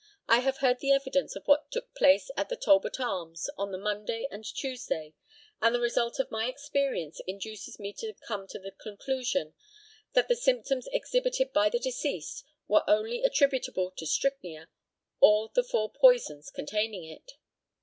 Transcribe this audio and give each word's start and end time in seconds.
I 0.27 0.39
have 0.39 0.57
heard 0.57 0.79
the 0.79 0.91
evidence 0.91 1.35
of 1.35 1.45
what 1.45 1.69
took 1.69 1.93
place 1.93 2.31
at 2.35 2.49
the 2.49 2.55
Talbot 2.55 2.99
Arms 2.99 3.51
on 3.55 3.71
the 3.71 3.77
Monday 3.77 4.27
and 4.31 4.43
Tuesday, 4.43 5.13
and 5.61 5.75
the 5.75 5.79
result 5.79 6.17
of 6.19 6.31
my 6.31 6.47
experience 6.47 7.21
induces 7.27 7.77
me 7.79 7.93
to 7.99 8.15
come 8.27 8.47
to 8.47 8.57
the 8.57 8.71
conclusion 8.71 9.53
that 10.13 10.27
the 10.27 10.35
symptoms 10.35 10.87
exhibited 10.91 11.53
by 11.53 11.69
the 11.69 11.77
deceased 11.77 12.43
were 12.67 12.83
only 12.87 13.21
attributable 13.23 13.91
to 13.91 14.07
strychnia, 14.07 14.69
or 15.19 15.51
the 15.53 15.61
four 15.63 15.91
poisons 15.91 16.49
containing 16.49 17.03
it. 17.03 17.33